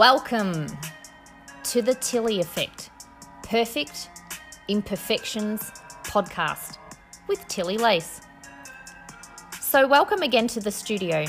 Welcome 0.00 0.66
to 1.64 1.82
the 1.82 1.94
Tilly 1.94 2.40
Effect 2.40 2.88
Perfect 3.42 4.08
Imperfections 4.66 5.70
podcast 6.04 6.78
with 7.28 7.46
Tilly 7.48 7.76
Lace. 7.76 8.22
So, 9.60 9.86
welcome 9.86 10.22
again 10.22 10.46
to 10.46 10.60
the 10.60 10.70
studio. 10.70 11.26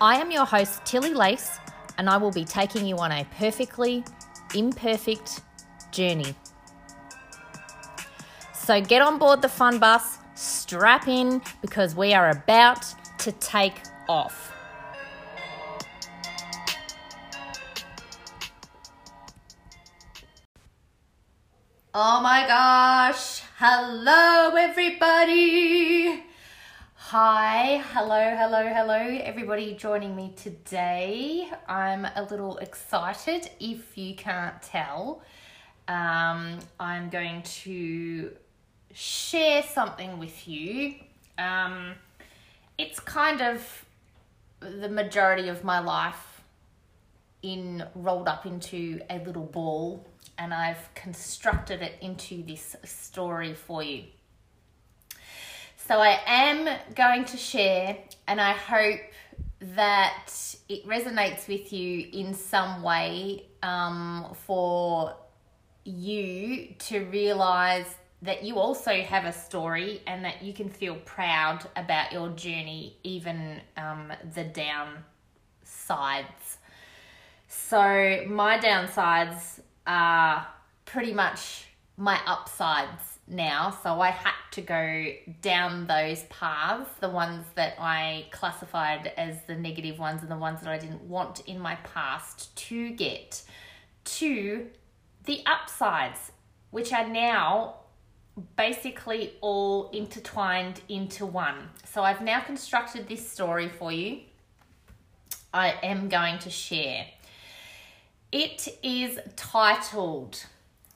I 0.00 0.16
am 0.16 0.32
your 0.32 0.44
host, 0.44 0.84
Tilly 0.84 1.14
Lace, 1.14 1.60
and 1.96 2.10
I 2.10 2.16
will 2.16 2.32
be 2.32 2.44
taking 2.44 2.84
you 2.84 2.96
on 2.96 3.12
a 3.12 3.24
perfectly 3.38 4.02
imperfect 4.52 5.40
journey. 5.92 6.34
So, 8.52 8.80
get 8.80 9.00
on 9.00 9.20
board 9.20 9.42
the 9.42 9.48
fun 9.48 9.78
bus, 9.78 10.18
strap 10.34 11.06
in, 11.06 11.40
because 11.60 11.94
we 11.94 12.14
are 12.14 12.30
about 12.30 12.84
to 13.18 13.30
take 13.30 13.80
off. 14.08 14.51
Oh 21.94 22.22
my 22.22 22.46
gosh. 22.46 23.42
Hello, 23.58 24.56
everybody. 24.56 26.22
Hi. 26.94 27.84
Hello, 27.92 28.34
hello, 28.34 28.66
hello, 28.66 28.96
everybody 28.96 29.74
joining 29.74 30.16
me 30.16 30.32
today. 30.34 31.50
I'm 31.68 32.06
a 32.06 32.26
little 32.30 32.56
excited 32.56 33.50
if 33.60 33.98
you 33.98 34.14
can't 34.14 34.62
tell. 34.62 35.20
Um, 35.86 36.60
I'm 36.80 37.10
going 37.10 37.42
to 37.64 38.30
share 38.94 39.62
something 39.62 40.18
with 40.18 40.48
you. 40.48 40.94
Um, 41.36 41.92
it's 42.78 43.00
kind 43.00 43.42
of 43.42 43.84
the 44.60 44.88
majority 44.88 45.48
of 45.48 45.62
my 45.62 45.80
life 45.80 46.31
in 47.42 47.84
rolled 47.94 48.28
up 48.28 48.46
into 48.46 49.00
a 49.10 49.18
little 49.18 49.44
ball 49.44 50.06
and 50.38 50.54
I've 50.54 50.94
constructed 50.94 51.82
it 51.82 51.94
into 52.00 52.42
this 52.42 52.76
story 52.84 53.54
for 53.54 53.82
you. 53.82 54.04
So 55.76 55.98
I 55.98 56.20
am 56.26 56.78
going 56.94 57.24
to 57.26 57.36
share, 57.36 57.98
and 58.28 58.40
I 58.40 58.52
hope 58.52 59.00
that 59.60 60.28
it 60.68 60.86
resonates 60.86 61.48
with 61.48 61.72
you 61.72 62.08
in 62.12 62.34
some 62.34 62.82
way 62.82 63.46
um, 63.62 64.34
for 64.46 65.16
you 65.84 66.74
to 66.78 67.04
realize 67.06 67.96
that 68.22 68.44
you 68.44 68.58
also 68.58 69.02
have 69.02 69.24
a 69.24 69.32
story 69.32 70.00
and 70.06 70.24
that 70.24 70.42
you 70.42 70.52
can 70.52 70.68
feel 70.68 70.94
proud 71.04 71.66
about 71.74 72.12
your 72.12 72.28
journey, 72.30 72.96
even 73.02 73.60
um, 73.76 74.12
the 74.34 74.44
downsides. 74.44 76.22
So, 77.72 78.26
my 78.28 78.58
downsides 78.58 79.60
are 79.86 80.46
pretty 80.84 81.14
much 81.14 81.68
my 81.96 82.20
upsides 82.26 83.18
now. 83.26 83.70
So 83.70 83.98
I 83.98 84.10
had 84.10 84.34
to 84.50 84.60
go 84.60 85.06
down 85.40 85.86
those 85.86 86.24
paths, 86.24 86.90
the 87.00 87.08
ones 87.08 87.46
that 87.54 87.76
I 87.78 88.26
classified 88.30 89.14
as 89.16 89.38
the 89.46 89.54
negative 89.54 89.98
ones 89.98 90.20
and 90.20 90.30
the 90.30 90.36
ones 90.36 90.60
that 90.60 90.68
I 90.68 90.76
didn't 90.76 91.00
want 91.04 91.48
in 91.48 91.58
my 91.58 91.76
past 91.76 92.54
to 92.56 92.90
get 92.90 93.42
to 94.04 94.66
the 95.24 95.42
upsides, 95.46 96.32
which 96.72 96.92
are 96.92 97.08
now 97.08 97.76
basically 98.54 99.32
all 99.40 99.88
intertwined 99.92 100.82
into 100.90 101.24
one. 101.24 101.70
So 101.90 102.02
I've 102.02 102.20
now 102.20 102.40
constructed 102.40 103.08
this 103.08 103.26
story 103.26 103.70
for 103.70 103.90
you. 103.90 104.20
I 105.54 105.70
am 105.82 106.10
going 106.10 106.38
to 106.40 106.50
share. 106.50 107.06
It 108.32 108.78
is 108.82 109.18
titled 109.36 110.46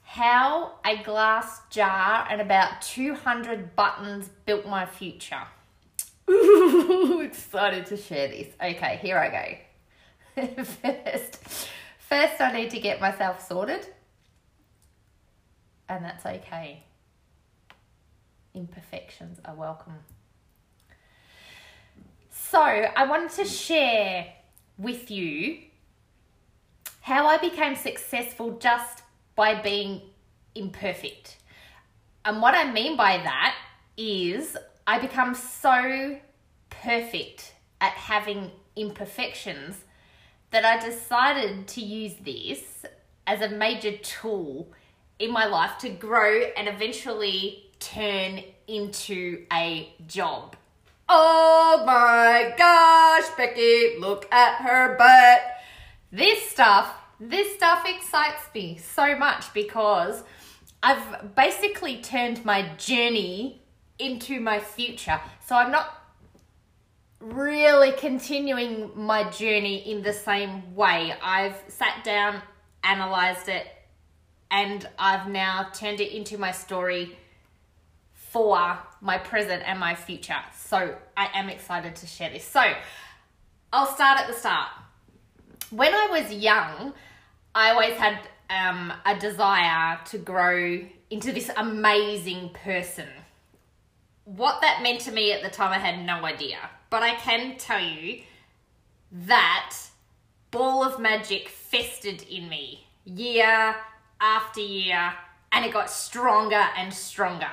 How 0.01 0.71
a 0.83 0.97
Glass 1.03 1.61
Jar 1.69 2.25
and 2.31 2.41
About 2.41 2.81
200 2.81 3.75
Buttons 3.75 4.27
Built 4.47 4.65
My 4.65 4.87
Future. 4.87 5.43
Ooh, 6.27 7.19
excited 7.23 7.85
to 7.85 7.97
share 7.97 8.29
this. 8.29 8.47
Okay, 8.59 8.97
here 9.03 9.19
I 9.19 9.59
go. 10.35 10.63
first, 10.63 11.67
first, 11.99 12.41
I 12.41 12.51
need 12.53 12.71
to 12.71 12.79
get 12.79 12.99
myself 12.99 13.47
sorted, 13.47 13.85
and 15.87 16.03
that's 16.03 16.25
okay. 16.25 16.81
Imperfections 18.55 19.37
are 19.45 19.53
welcome. 19.53 19.93
So, 22.31 22.61
I 22.61 23.05
wanted 23.07 23.29
to 23.33 23.45
share 23.45 24.25
with 24.79 25.11
you 25.11 25.59
how 27.07 27.25
I 27.25 27.37
became 27.37 27.73
successful 27.77 28.57
just 28.59 29.01
by 29.37 29.61
being 29.61 30.01
imperfect. 30.55 31.37
And 32.25 32.41
what 32.41 32.53
I 32.53 32.69
mean 32.69 32.97
by 32.97 33.15
that 33.19 33.55
is 33.95 34.57
I 34.85 34.99
become 34.99 35.33
so 35.33 36.19
perfect 36.69 37.53
at 37.79 37.93
having 37.93 38.51
imperfections 38.75 39.77
that 40.51 40.65
I 40.65 40.85
decided 40.85 41.69
to 41.69 41.81
use 41.81 42.15
this 42.25 42.85
as 43.25 43.39
a 43.39 43.55
major 43.55 43.95
tool 43.99 44.67
in 45.17 45.31
my 45.31 45.45
life 45.45 45.77
to 45.77 45.89
grow 45.89 46.41
and 46.57 46.67
eventually 46.67 47.71
turn 47.79 48.43
into 48.67 49.45
a 49.53 49.93
job. 50.09 50.57
Oh 51.07 51.83
my 51.87 52.53
gosh, 52.57 53.33
Becky, 53.37 53.97
look 53.97 54.27
at 54.29 54.55
her 54.55 54.97
butt. 54.97 55.56
This 56.11 56.49
stuff, 56.49 56.93
this 57.19 57.53
stuff 57.55 57.83
excites 57.85 58.43
me 58.53 58.77
so 58.77 59.17
much 59.17 59.53
because 59.53 60.23
I've 60.81 61.35
basically 61.35 62.01
turned 62.01 62.45
my 62.45 62.69
journey 62.77 63.61
into 63.99 64.39
my 64.39 64.59
future. 64.59 65.19
So 65.45 65.55
I'm 65.55 65.71
not 65.71 65.93
really 67.19 67.91
continuing 67.91 68.91
my 68.95 69.29
journey 69.29 69.91
in 69.91 70.01
the 70.01 70.13
same 70.13 70.75
way. 70.75 71.13
I've 71.21 71.61
sat 71.67 72.03
down, 72.03 72.41
analyzed 72.83 73.49
it, 73.49 73.67
and 74.49 74.87
I've 74.97 75.27
now 75.27 75.67
turned 75.73 75.99
it 75.99 76.15
into 76.15 76.37
my 76.37 76.51
story 76.51 77.17
for 78.13 78.77
my 79.01 79.17
present 79.17 79.63
and 79.65 79.79
my 79.79 79.95
future. 79.95 80.39
So 80.55 80.95
I 81.17 81.29
am 81.33 81.49
excited 81.49 81.95
to 81.97 82.07
share 82.07 82.29
this. 82.29 82.45
So 82.45 82.61
I'll 83.73 83.93
start 83.93 84.21
at 84.21 84.27
the 84.27 84.33
start 84.33 84.69
when 85.69 85.93
I 85.93 86.07
was 86.09 86.31
young, 86.31 86.93
I 87.53 87.71
always 87.71 87.93
had 87.93 88.19
um, 88.49 88.93
a 89.05 89.17
desire 89.17 89.99
to 90.05 90.17
grow 90.17 90.79
into 91.09 91.31
this 91.31 91.49
amazing 91.57 92.49
person. 92.49 93.07
What 94.25 94.61
that 94.61 94.81
meant 94.83 95.01
to 95.01 95.11
me 95.11 95.31
at 95.31 95.41
the 95.41 95.49
time, 95.49 95.71
I 95.71 95.79
had 95.79 96.05
no 96.05 96.25
idea. 96.25 96.57
But 96.89 97.03
I 97.03 97.15
can 97.15 97.57
tell 97.57 97.81
you 97.81 98.21
that 99.11 99.75
ball 100.51 100.83
of 100.83 100.99
magic 100.99 101.49
festered 101.49 102.23
in 102.23 102.49
me 102.49 102.87
year 103.05 103.75
after 104.19 104.59
year, 104.59 105.13
and 105.51 105.65
it 105.65 105.71
got 105.71 105.89
stronger 105.89 106.65
and 106.77 106.93
stronger. 106.93 107.49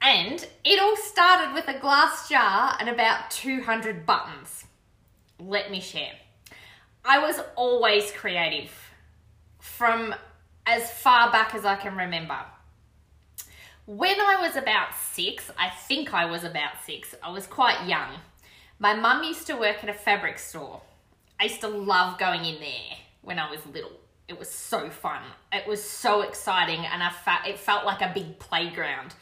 And 0.00 0.46
it 0.64 0.80
all 0.80 0.96
started 0.96 1.54
with 1.54 1.68
a 1.68 1.78
glass 1.78 2.28
jar 2.28 2.76
and 2.78 2.88
about 2.88 3.30
200 3.30 4.06
buttons. 4.06 4.64
Let 5.38 5.70
me 5.70 5.80
share. 5.80 6.12
I 7.08 7.20
was 7.20 7.40
always 7.54 8.10
creative 8.10 8.70
from 9.60 10.12
as 10.66 10.90
far 10.90 11.30
back 11.30 11.54
as 11.54 11.64
I 11.64 11.76
can 11.76 11.96
remember. 11.96 12.38
When 13.86 14.20
I 14.20 14.40
was 14.40 14.56
about 14.56 14.88
six, 14.92 15.48
I 15.56 15.70
think 15.70 16.12
I 16.12 16.24
was 16.24 16.42
about 16.42 16.72
six, 16.84 17.14
I 17.22 17.30
was 17.30 17.46
quite 17.46 17.86
young. 17.86 18.08
My 18.80 18.92
mum 18.94 19.22
used 19.22 19.46
to 19.46 19.54
work 19.54 19.84
at 19.84 19.88
a 19.88 19.94
fabric 19.94 20.40
store. 20.40 20.82
I 21.38 21.44
used 21.44 21.60
to 21.60 21.68
love 21.68 22.18
going 22.18 22.44
in 22.44 22.58
there 22.58 22.98
when 23.22 23.38
I 23.38 23.48
was 23.48 23.64
little. 23.66 23.92
It 24.26 24.36
was 24.36 24.50
so 24.50 24.90
fun. 24.90 25.22
It 25.52 25.68
was 25.68 25.84
so 25.84 26.22
exciting, 26.22 26.84
and 26.84 27.04
I 27.04 27.10
felt 27.10 27.46
it 27.46 27.60
felt 27.60 27.86
like 27.86 28.02
a 28.02 28.10
big 28.12 28.40
playground. 28.40 29.14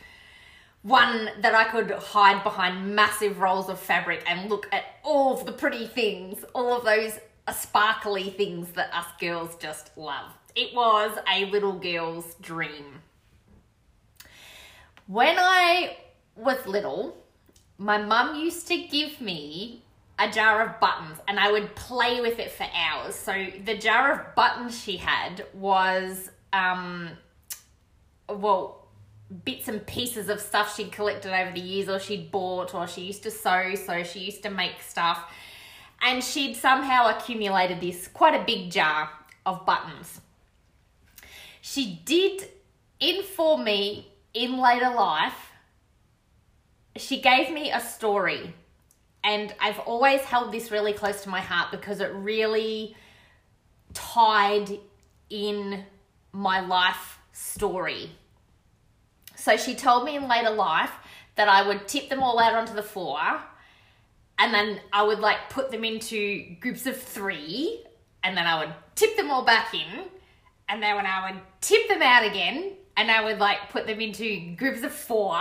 One 0.80 1.28
that 1.40 1.54
I 1.54 1.64
could 1.64 1.90
hide 1.90 2.42
behind 2.42 2.94
massive 2.94 3.40
rolls 3.40 3.68
of 3.68 3.78
fabric 3.78 4.24
and 4.26 4.48
look 4.48 4.66
at 4.72 4.84
all 5.02 5.38
of 5.38 5.44
the 5.44 5.52
pretty 5.52 5.86
things, 5.86 6.44
all 6.54 6.74
of 6.78 6.86
those 6.86 7.18
sparkly 7.52 8.30
things 8.30 8.70
that 8.72 8.92
us 8.94 9.06
girls 9.20 9.56
just 9.56 9.96
love. 9.96 10.32
It 10.54 10.74
was 10.74 11.18
a 11.30 11.44
little 11.46 11.72
girl's 11.72 12.34
dream. 12.36 13.02
When 15.06 15.36
I 15.38 15.98
was 16.36 16.66
little, 16.66 17.16
my 17.76 17.98
mum 17.98 18.36
used 18.36 18.66
to 18.68 18.78
give 18.78 19.20
me 19.20 19.82
a 20.18 20.30
jar 20.30 20.64
of 20.64 20.80
buttons 20.80 21.18
and 21.26 21.38
I 21.40 21.50
would 21.50 21.74
play 21.74 22.20
with 22.20 22.38
it 22.38 22.52
for 22.52 22.66
hours. 22.74 23.14
So 23.14 23.46
the 23.64 23.76
jar 23.76 24.12
of 24.12 24.34
buttons 24.34 24.80
she 24.80 24.96
had 24.96 25.44
was 25.52 26.30
um 26.52 27.10
well 28.28 28.86
bits 29.44 29.68
and 29.68 29.84
pieces 29.86 30.28
of 30.28 30.40
stuff 30.40 30.76
she'd 30.76 30.92
collected 30.92 31.34
over 31.34 31.50
the 31.52 31.60
years 31.60 31.88
or 31.88 31.98
she'd 31.98 32.30
bought 32.30 32.74
or 32.74 32.86
she 32.86 33.02
used 33.02 33.22
to 33.24 33.30
sew 33.30 33.74
so 33.74 34.02
she 34.04 34.20
used 34.20 34.42
to 34.42 34.50
make 34.50 34.80
stuff 34.80 35.32
and 36.04 36.22
she'd 36.22 36.54
somehow 36.54 37.08
accumulated 37.08 37.80
this 37.80 38.06
quite 38.08 38.38
a 38.38 38.44
big 38.44 38.70
jar 38.70 39.10
of 39.46 39.64
buttons. 39.64 40.20
She 41.62 42.02
did 42.04 42.46
inform 43.00 43.64
me 43.64 44.12
in 44.34 44.58
later 44.58 44.90
life, 44.90 45.52
she 46.96 47.20
gave 47.20 47.50
me 47.50 47.72
a 47.72 47.80
story. 47.80 48.54
And 49.24 49.54
I've 49.58 49.78
always 49.80 50.20
held 50.20 50.52
this 50.52 50.70
really 50.70 50.92
close 50.92 51.22
to 51.22 51.30
my 51.30 51.40
heart 51.40 51.70
because 51.70 52.00
it 52.00 52.12
really 52.12 52.94
tied 53.94 54.78
in 55.30 55.84
my 56.32 56.60
life 56.60 57.18
story. 57.32 58.10
So 59.34 59.56
she 59.56 59.74
told 59.74 60.04
me 60.04 60.16
in 60.16 60.28
later 60.28 60.50
life 60.50 60.92
that 61.36 61.48
I 61.48 61.66
would 61.66 61.88
tip 61.88 62.10
them 62.10 62.22
all 62.22 62.38
out 62.38 62.54
onto 62.54 62.74
the 62.74 62.82
floor 62.82 63.40
and 64.38 64.52
then 64.52 64.80
I 64.92 65.02
would 65.02 65.20
like 65.20 65.50
put 65.50 65.70
them 65.70 65.84
into 65.84 66.56
groups 66.60 66.86
of 66.86 67.00
three 67.00 67.84
and 68.22 68.36
then 68.36 68.46
I 68.46 68.58
would 68.58 68.74
tip 68.94 69.16
them 69.16 69.30
all 69.30 69.44
back 69.44 69.74
in 69.74 70.04
and 70.68 70.82
then 70.82 70.96
when 70.96 71.06
I 71.06 71.30
would 71.30 71.40
tip 71.60 71.88
them 71.88 72.02
out 72.02 72.24
again 72.24 72.72
and 72.96 73.10
I 73.10 73.24
would 73.24 73.38
like 73.38 73.70
put 73.70 73.86
them 73.86 74.00
into 74.00 74.54
groups 74.56 74.82
of 74.82 74.92
four 74.92 75.36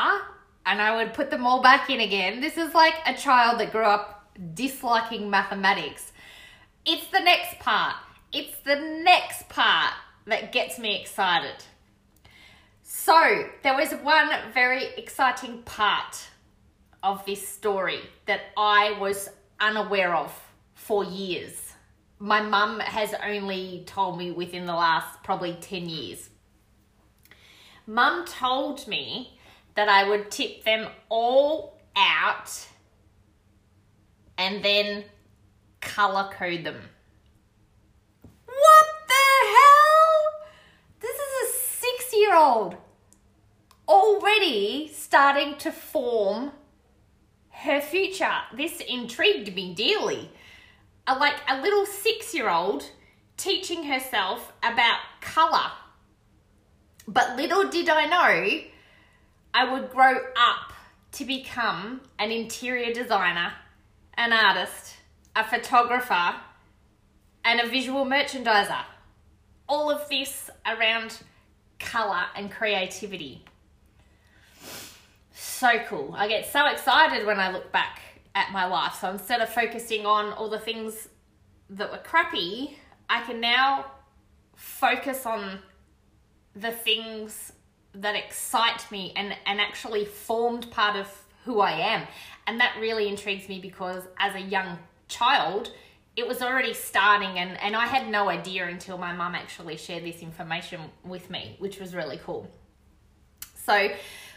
and 0.65 0.81
I 0.81 0.95
would 0.95 1.13
put 1.13 1.29
them 1.29 1.45
all 1.45 1.61
back 1.61 1.89
in 1.89 1.99
again. 1.99 2.41
This 2.41 2.57
is 2.57 2.73
like 2.73 2.95
a 3.05 3.13
child 3.13 3.59
that 3.59 3.71
grew 3.71 3.85
up 3.85 4.27
disliking 4.53 5.29
mathematics. 5.29 6.11
It's 6.85 7.07
the 7.07 7.19
next 7.19 7.59
part. 7.59 7.95
It's 8.31 8.57
the 8.59 8.75
next 8.75 9.49
part 9.49 9.93
that 10.25 10.51
gets 10.51 10.79
me 10.79 10.99
excited. 10.99 11.65
So, 12.81 13.49
there 13.63 13.75
was 13.75 13.91
one 13.91 14.29
very 14.53 14.85
exciting 14.97 15.63
part 15.63 16.27
of 17.03 17.25
this 17.25 17.45
story 17.45 17.99
that 18.25 18.41
I 18.55 18.97
was 18.99 19.29
unaware 19.59 20.15
of 20.15 20.33
for 20.73 21.03
years. 21.03 21.73
My 22.17 22.41
mum 22.41 22.79
has 22.79 23.13
only 23.23 23.83
told 23.85 24.17
me 24.17 24.31
within 24.31 24.65
the 24.65 24.73
last 24.73 25.21
probably 25.23 25.57
10 25.59 25.89
years. 25.89 26.29
Mum 27.85 28.25
told 28.25 28.87
me 28.87 29.37
that 29.75 29.89
I 29.89 30.07
would 30.07 30.31
tip 30.31 30.63
them 30.63 30.87
all 31.09 31.81
out 31.95 32.67
and 34.37 34.63
then 34.63 35.03
color 35.81 36.29
code 36.31 36.63
them. 36.63 36.81
What 38.45 38.85
the 39.07 39.47
hell? 39.53 40.49
This 41.01 41.15
is 41.15 41.49
a 41.49 41.59
six 41.79 42.13
year 42.13 42.35
old 42.35 42.77
already 43.87 44.89
starting 44.93 45.57
to 45.57 45.71
form 45.71 46.51
her 47.63 47.81
future. 47.81 48.33
This 48.55 48.81
intrigued 48.81 49.55
me 49.55 49.73
dearly. 49.73 50.29
A, 51.07 51.15
like 51.15 51.35
a 51.49 51.61
little 51.61 51.85
six 51.85 52.33
year 52.33 52.49
old 52.49 52.89
teaching 53.37 53.83
herself 53.83 54.53
about 54.61 54.99
colour. 55.21 55.71
But 57.07 57.35
little 57.35 57.69
did 57.69 57.89
I 57.89 58.05
know 58.05 58.61
I 59.53 59.71
would 59.71 59.91
grow 59.91 60.15
up 60.37 60.73
to 61.13 61.25
become 61.25 62.01
an 62.19 62.31
interior 62.31 62.93
designer, 62.93 63.53
an 64.15 64.33
artist, 64.33 64.95
a 65.35 65.43
photographer, 65.43 66.35
and 67.45 67.59
a 67.59 67.67
visual 67.67 68.05
merchandiser. 68.05 68.83
All 69.67 69.91
of 69.91 70.07
this 70.09 70.49
around 70.65 71.19
colour 71.79 72.23
and 72.35 72.51
creativity. 72.51 73.43
So 75.33 75.79
cool. 75.87 76.13
I 76.15 76.27
get 76.27 76.45
so 76.45 76.67
excited 76.67 77.25
when 77.25 77.39
I 77.39 77.51
look 77.51 77.71
back 77.71 77.99
at 78.35 78.51
my 78.51 78.65
life. 78.65 78.95
So 79.01 79.09
instead 79.09 79.41
of 79.41 79.49
focusing 79.49 80.05
on 80.05 80.31
all 80.33 80.49
the 80.49 80.59
things 80.59 81.09
that 81.71 81.91
were 81.91 81.97
crappy, 81.97 82.77
I 83.09 83.23
can 83.23 83.41
now 83.41 83.85
focus 84.55 85.25
on 85.25 85.59
the 86.55 86.71
things 86.71 87.53
that 87.93 88.15
excite 88.15 88.89
me 88.91 89.11
and, 89.15 89.35
and 89.45 89.59
actually 89.59 90.05
formed 90.05 90.69
part 90.71 90.95
of 90.95 91.07
who 91.45 91.59
I 91.59 91.71
am. 91.71 92.07
And 92.47 92.59
that 92.59 92.75
really 92.79 93.07
intrigues 93.07 93.49
me 93.49 93.59
because 93.59 94.03
as 94.17 94.35
a 94.35 94.39
young 94.41 94.77
child, 95.07 95.71
it 96.15 96.27
was 96.27 96.41
already 96.41 96.73
starting 96.73 97.39
and, 97.39 97.59
and 97.59 97.75
I 97.75 97.87
had 97.87 98.07
no 98.07 98.29
idea 98.29 98.67
until 98.67 98.99
my 98.99 99.13
mum 99.13 99.33
actually 99.33 99.77
shared 99.77 100.03
this 100.03 100.21
information 100.21 100.81
with 101.03 101.29
me, 101.31 101.55
which 101.57 101.79
was 101.79 101.95
really 101.95 102.19
cool. 102.23 102.47
So 103.55 103.89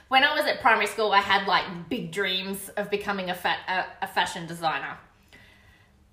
when 0.09 0.23
I 0.23 0.35
was 0.35 0.47
at 0.47 0.61
primary 0.61 0.87
school, 0.87 1.13
I 1.13 1.21
had 1.21 1.47
like 1.47 1.89
big 1.89 2.13
dreams 2.13 2.69
of 2.71 2.91
becoming 2.91 3.31
a, 3.31 3.35
fa- 3.35 3.57
a, 3.69 3.85
a 4.03 4.07
fashion 4.07 4.47
designer. 4.47 4.97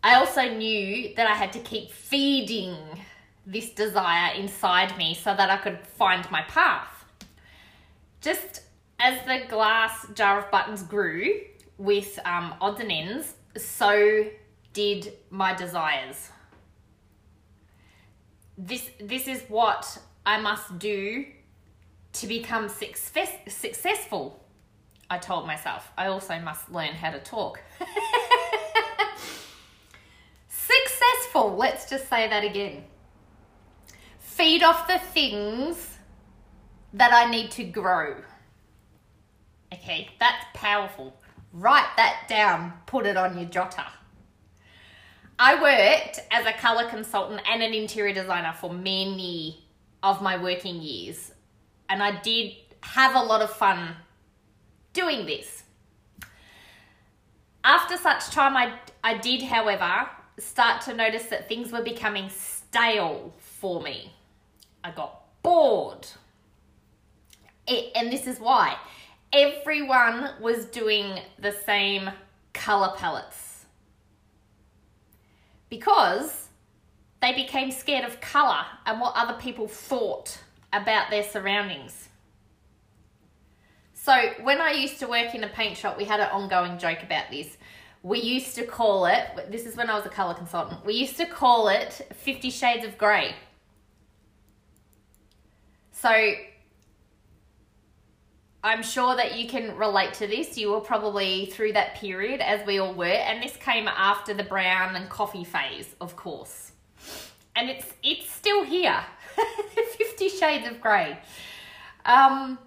I 0.04 0.16
also 0.16 0.50
knew 0.50 1.14
that 1.16 1.28
I 1.28 1.34
had 1.34 1.54
to 1.54 1.60
keep 1.60 1.92
feeding 1.92 2.76
this 3.46 3.70
desire 3.70 4.34
inside 4.36 4.98
me 4.98 5.14
so 5.14 5.36
that 5.36 5.50
I 5.50 5.58
could 5.58 5.80
find 5.86 6.30
my 6.32 6.42
path. 6.44 7.06
Just 8.22 8.64
as 9.00 9.24
the 9.26 9.46
glass 9.48 10.08
jar 10.14 10.40
of 10.40 10.52
buttons 10.52 10.84
grew 10.84 11.42
with 11.78 12.20
um, 12.26 12.56
odds 12.62 12.82
and 12.82 12.92
ends, 12.92 13.34
so 13.58 14.26
did 14.72 15.14
my 15.30 15.54
desires. 15.54 16.30
This, 18.58 18.90
this 19.00 19.28
is 19.28 19.42
what 19.50 20.00
I 20.26 20.40
must 20.40 20.80
do 20.80 21.26
to 22.14 22.28
become 22.28 22.70
success, 22.70 23.32
successful. 23.48 24.44
I 25.10 25.18
told 25.18 25.46
myself. 25.46 25.92
I 25.98 26.08
also 26.08 26.40
must 26.40 26.72
learn 26.72 26.94
how 26.94 27.12
to 27.12 27.20
talk. 27.20 27.60
successful, 30.48 31.56
let's 31.56 31.90
just 31.90 32.10
say 32.10 32.28
that 32.30 32.44
again 32.44 32.84
feed 34.34 34.64
off 34.64 34.88
the 34.88 34.98
things 34.98 35.98
that 36.94 37.14
I 37.14 37.30
need 37.30 37.52
to 37.52 37.64
grow. 37.64 38.16
Okay, 39.72 40.10
that's 40.20 40.46
powerful. 40.56 41.16
Write 41.52 41.90
that 41.98 42.26
down, 42.28 42.74
put 42.88 43.06
it 43.06 43.16
on 43.16 43.38
your 43.38 43.48
jotter. 43.48 43.86
I 45.38 45.62
worked 45.62 46.20
as 46.32 46.48
a 46.48 46.54
colour 46.54 46.90
consultant 46.90 47.42
and 47.48 47.62
an 47.62 47.74
interior 47.74 48.14
designer 48.14 48.54
for 48.60 48.74
many 48.74 49.68
of 50.02 50.22
my 50.22 50.42
working 50.42 50.82
years, 50.82 51.32
and 51.94 52.02
I 52.02 52.20
did 52.22 52.54
have 52.82 53.14
a 53.14 53.20
lot 53.20 53.44
of 53.44 53.52
fun 53.52 53.96
doing 54.94 55.28
this. 55.28 55.62
After 57.64 57.98
such 57.98 58.32
time, 58.32 58.58
I, 58.58 58.74
I 59.04 59.20
did, 59.20 59.44
however, 59.44 60.10
start 60.40 60.82
to 60.86 60.96
notice 60.96 61.26
that 61.28 61.48
things 61.48 61.72
were 61.72 61.84
becoming 61.84 62.30
stale 62.30 63.32
for 63.38 63.80
me. 63.80 64.12
I 64.84 64.90
got 64.90 65.22
bored. 65.44 66.08
It, 67.68 67.92
and 67.96 68.12
this 68.12 68.26
is 68.26 68.40
why. 68.40 68.76
Everyone 69.32 70.32
was 70.42 70.66
doing 70.66 71.20
the 71.38 71.52
same 71.52 72.10
color 72.54 72.92
palettes. 72.98 73.66
Because 75.70 76.48
they 77.22 77.34
became 77.34 77.70
scared 77.70 78.04
of 78.04 78.20
color 78.20 78.66
and 78.88 79.00
what 79.00 79.14
other 79.16 79.40
people 79.40 79.68
thought 79.68 80.40
about 80.74 81.10
their 81.10 81.24
surroundings. 81.24 82.10
So, 83.94 84.14
when 84.42 84.60
I 84.60 84.72
used 84.72 85.00
to 85.00 85.08
work 85.08 85.34
in 85.34 85.44
a 85.44 85.48
paint 85.48 85.78
shop, 85.78 85.98
we 85.98 86.04
had 86.04 86.20
an 86.20 86.30
ongoing 86.32 86.78
joke 86.78 87.04
about 87.04 87.32
this. 87.32 87.58
We 88.02 88.20
used 88.20 88.56
to 88.56 88.66
call 88.66 89.06
it, 89.06 89.50
this 89.50 89.66
is 89.66 89.78
when 89.78 89.90
I 89.90 89.96
was 89.96 90.06
a 90.06 90.10
color 90.10 90.34
consultant, 90.34 90.86
we 90.86 90.94
used 90.96 91.16
to 91.18 91.26
call 91.26 91.70
it 91.70 92.06
50 92.14 92.50
Shades 92.50 92.86
of 92.86 92.98
Grey 92.98 93.34
so 96.04 96.34
I'm 98.62 98.84
sure 98.84 99.16
that 99.16 99.40
you 99.40 99.48
can 99.48 99.78
relate 99.78 100.14
to 100.16 100.28
this. 100.28 100.58
You 100.58 100.72
were 100.72 100.82
probably 100.82 101.46
through 101.46 101.74
that 101.74 101.96
period 101.96 102.42
as 102.42 102.66
we 102.68 102.78
all 102.80 102.94
were, 102.94 103.06
and 103.06 103.42
this 103.42 103.56
came 103.56 103.88
after 103.88 104.34
the 104.34 104.44
brown 104.44 104.98
and 104.98 105.10
coffee 105.10 105.46
phase, 105.46 105.96
of 106.02 106.18
course. 106.18 106.74
And 107.56 107.70
it's 107.70 107.94
it's 108.04 108.30
still 108.30 108.66
here. 108.66 109.02
50 110.30 110.38
shades 110.38 110.68
of 110.68 110.82
grey. 110.82 111.18
Um, 112.06 112.58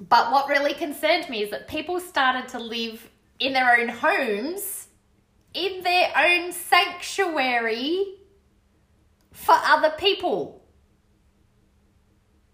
but 0.00 0.32
what 0.32 0.48
really 0.48 0.74
concerned 0.74 1.28
me 1.28 1.42
is 1.42 1.50
that 1.50 1.68
people 1.68 2.00
started 2.00 2.48
to 2.50 2.58
live 2.58 3.08
in 3.40 3.52
their 3.52 3.78
own 3.80 3.88
homes, 3.88 4.88
in 5.54 5.82
their 5.82 6.10
own 6.16 6.52
sanctuary 6.52 8.14
for 9.32 9.54
other 9.64 9.90
people 9.98 10.62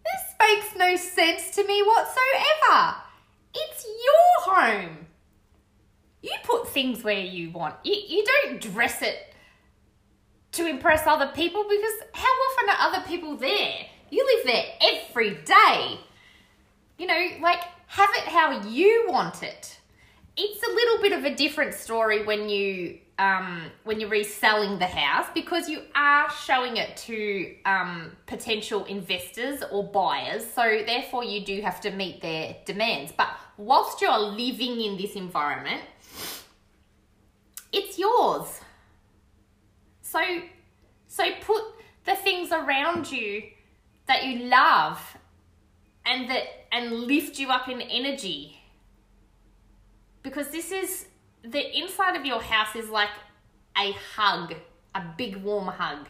This 0.05 0.35
makes 0.39 0.77
no 0.77 0.97
sense 0.97 1.55
to 1.57 1.67
me 1.67 1.83
whatsoever. 1.83 2.97
It's 3.55 3.85
your 3.87 4.55
home. 4.55 5.07
You 6.23 6.33
put 6.45 6.69
things 6.69 7.03
where 7.03 7.21
you 7.21 7.51
want. 7.51 7.77
You, 7.85 7.95
you 7.95 8.25
don't 8.25 8.61
dress 8.61 9.03
it 9.03 9.35
to 10.53 10.67
impress 10.67 11.07
other 11.07 11.33
people 11.35 11.65
because 11.69 11.95
how 12.13 12.29
often 12.29 12.71
are 12.71 12.89
other 12.89 13.07
people 13.07 13.37
there? 13.37 13.87
You 14.11 14.25
live 14.37 14.47
there 14.47 14.65
every 14.81 15.35
day. 15.45 16.01
You 16.99 17.07
know, 17.07 17.29
like 17.41 17.61
have 17.89 18.11
it 18.17 18.25
how 18.25 18.67
you 18.69 19.07
want 19.09 19.43
it. 19.43 19.79
It's 20.37 20.63
a 20.63 20.71
little 20.71 21.03
bit 21.03 21.13
of 21.13 21.25
a 21.25 21.35
different 21.35 21.75
story 21.75 22.25
when 22.25 22.49
you 22.49 22.99
um, 23.19 23.71
when 23.85 24.01
you're 24.01 24.11
reselling 24.11 24.79
the 24.79 24.87
house 24.87 25.27
because 25.35 25.69
you 25.69 25.83
are 25.95 26.29
showing 26.31 26.77
it 26.77 26.97
to 26.97 27.55
um, 27.65 28.11
potential 28.27 28.85
investors 28.87 29.63
or 29.71 29.85
buyers. 29.85 30.45
So 30.53 30.83
therefore, 30.85 31.25
you 31.25 31.45
do 31.45 31.61
have 31.61 31.81
to 31.83 31.91
meet 31.91 32.21
their 32.21 32.57
demands. 32.65 33.13
But 33.17 33.29
whilst 33.57 34.01
you're 34.01 34.19
living 34.19 34.81
in 34.81 34.97
this 34.97 35.13
environment, 35.13 35.83
it's 37.73 37.99
yours. 37.99 38.61
So, 40.03 40.21
so 41.07 41.25
put 41.41 41.63
the 42.05 42.17
things 42.17 42.53
around 42.53 43.11
you 43.11 43.43
that 44.07 44.25
you 44.25 44.47
love 44.47 45.17
and 46.05 46.29
that 46.31 46.45
and 46.73 46.93
lift 46.93 47.39
you 47.39 47.49
up 47.51 47.69
in 47.69 47.81
energy 47.81 48.61
because 50.23 50.49
this 50.49 50.73
is 50.73 51.07
the 51.45 51.79
inside 51.79 52.17
of 52.17 52.25
your 52.27 52.41
house 52.41 52.75
is 52.75 52.89
like 52.89 53.11
a 53.79 53.93
hug, 54.17 54.55
a 54.95 55.03
big 55.17 55.37
warm 55.37 55.69
hug. 55.69 56.09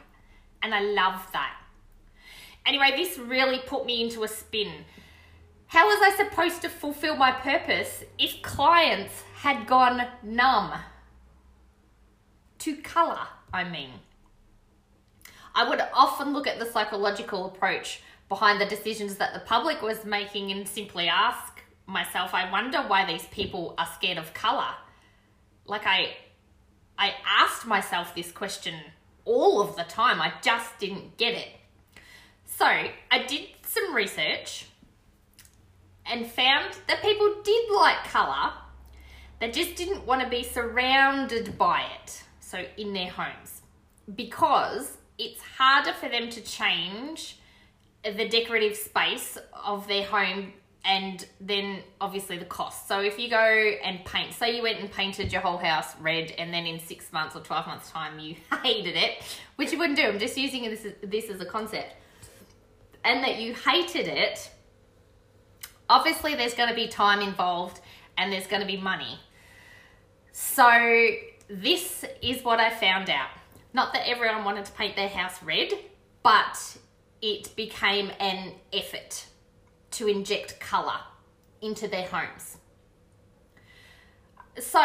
And 0.62 0.74
I 0.74 0.80
love 0.80 1.26
that. 1.32 1.60
Anyway, 2.64 2.92
this 2.96 3.18
really 3.18 3.58
put 3.66 3.84
me 3.84 4.02
into 4.02 4.22
a 4.22 4.28
spin. 4.28 4.72
How 5.66 5.86
was 5.86 5.98
I 6.02 6.24
supposed 6.24 6.62
to 6.62 6.68
fulfill 6.68 7.16
my 7.16 7.32
purpose 7.32 8.04
if 8.18 8.40
clients 8.42 9.22
had 9.34 9.66
gone 9.66 10.06
numb? 10.22 10.72
To 12.60 12.76
colour, 12.76 13.26
I 13.52 13.64
mean. 13.64 13.90
I 15.54 15.68
would 15.68 15.80
often 15.92 16.32
look 16.32 16.46
at 16.46 16.58
the 16.58 16.66
psychological 16.66 17.46
approach 17.46 18.02
behind 18.28 18.60
the 18.60 18.66
decisions 18.66 19.16
that 19.16 19.34
the 19.34 19.40
public 19.40 19.82
was 19.82 20.04
making 20.04 20.50
and 20.50 20.66
simply 20.66 21.08
ask 21.08 21.62
myself, 21.86 22.34
I 22.34 22.50
wonder 22.50 22.78
why 22.78 23.04
these 23.04 23.26
people 23.26 23.74
are 23.78 23.86
scared 23.86 24.18
of 24.18 24.32
colour 24.34 24.74
like 25.66 25.86
I 25.86 26.16
I 26.98 27.14
asked 27.26 27.66
myself 27.66 28.14
this 28.14 28.30
question 28.30 28.74
all 29.24 29.60
of 29.60 29.76
the 29.76 29.82
time. 29.84 30.20
I 30.20 30.32
just 30.42 30.78
didn't 30.78 31.16
get 31.16 31.34
it. 31.34 31.48
So, 32.46 32.66
I 32.66 33.24
did 33.26 33.48
some 33.62 33.94
research 33.94 34.66
and 36.06 36.26
found 36.26 36.76
that 36.86 37.02
people 37.02 37.42
did 37.42 37.70
like 37.74 38.04
color. 38.04 38.52
They 39.40 39.50
just 39.50 39.74
didn't 39.74 40.06
want 40.06 40.22
to 40.22 40.28
be 40.28 40.44
surrounded 40.44 41.58
by 41.58 41.84
it. 42.00 42.22
So, 42.38 42.64
in 42.76 42.92
their 42.92 43.10
homes. 43.10 43.62
Because 44.14 44.98
it's 45.18 45.40
harder 45.40 45.92
for 45.92 46.08
them 46.08 46.28
to 46.30 46.40
change 46.40 47.38
the 48.04 48.28
decorative 48.28 48.76
space 48.76 49.38
of 49.64 49.86
their 49.88 50.04
home 50.04 50.52
and 50.84 51.26
then 51.40 51.78
obviously 52.00 52.36
the 52.36 52.44
cost. 52.44 52.86
So 52.86 53.00
if 53.00 53.18
you 53.18 53.30
go 53.30 53.38
and 53.38 54.04
paint, 54.04 54.34
say 54.34 54.54
you 54.54 54.62
went 54.62 54.80
and 54.80 54.92
painted 54.92 55.32
your 55.32 55.40
whole 55.40 55.56
house 55.56 55.98
red, 55.98 56.32
and 56.32 56.52
then 56.52 56.66
in 56.66 56.78
six 56.78 57.10
months 57.10 57.34
or 57.34 57.40
12 57.40 57.66
months' 57.66 57.90
time 57.90 58.18
you 58.18 58.36
hated 58.62 58.94
it, 58.94 59.22
which 59.56 59.72
you 59.72 59.78
wouldn't 59.78 59.98
do, 59.98 60.04
I'm 60.04 60.18
just 60.18 60.36
using 60.36 60.64
this, 60.64 60.86
this 61.02 61.30
as 61.30 61.40
a 61.40 61.46
concept, 61.46 61.94
and 63.02 63.24
that 63.24 63.40
you 63.40 63.54
hated 63.54 64.08
it, 64.08 64.50
obviously 65.88 66.34
there's 66.34 66.54
going 66.54 66.68
to 66.68 66.74
be 66.74 66.86
time 66.86 67.20
involved 67.20 67.80
and 68.18 68.30
there's 68.30 68.46
going 68.46 68.60
to 68.60 68.66
be 68.66 68.76
money. 68.76 69.18
So 70.32 71.08
this 71.48 72.04
is 72.22 72.42
what 72.42 72.60
I 72.60 72.70
found 72.70 73.08
out. 73.08 73.30
Not 73.74 73.92
that 73.92 74.08
everyone 74.08 74.44
wanted 74.44 74.64
to 74.66 74.72
paint 74.72 74.94
their 74.94 75.08
house 75.08 75.42
red, 75.42 75.72
but 76.22 76.78
it 77.20 77.54
became 77.56 78.12
an 78.20 78.52
effort 78.72 79.26
to 79.90 80.06
inject 80.06 80.60
colour 80.60 81.00
into 81.60 81.88
their 81.88 82.06
homes. 82.06 82.56
So 84.60 84.80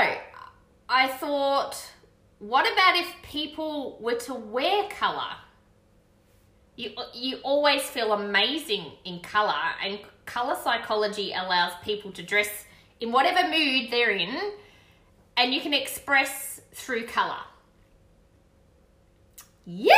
I 0.90 1.08
thought, 1.08 1.92
what 2.40 2.72
about 2.72 2.96
if 2.96 3.14
people 3.22 4.00
were 4.02 4.16
to 4.16 4.34
wear 4.34 4.90
colour? 4.90 5.36
You, 6.76 6.92
you 7.14 7.38
always 7.44 7.84
feel 7.84 8.14
amazing 8.14 8.94
in 9.06 9.20
colour, 9.20 9.54
and 9.84 10.00
colour 10.26 10.58
psychology 10.64 11.34
allows 11.34 11.74
people 11.84 12.12
to 12.14 12.24
dress 12.24 12.50
in 13.00 13.12
whatever 13.12 13.48
mood 13.50 13.92
they're 13.92 14.12
in, 14.12 14.36
and 15.38 15.54
you 15.54 15.62
can 15.62 15.74
express 15.76 16.62
through 16.74 17.06
colour. 17.06 17.38
Yes! 19.72 19.96